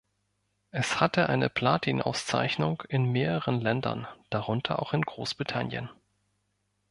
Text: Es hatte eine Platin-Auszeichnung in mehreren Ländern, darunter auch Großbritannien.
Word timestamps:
Es 0.71 0.99
hatte 0.99 1.29
eine 1.29 1.47
Platin-Auszeichnung 1.47 2.81
in 2.89 3.11
mehreren 3.11 3.61
Ländern, 3.61 4.07
darunter 4.31 4.79
auch 4.81 4.93
Großbritannien. 4.93 5.91